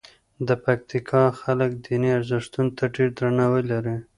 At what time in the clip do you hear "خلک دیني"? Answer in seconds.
1.41-2.09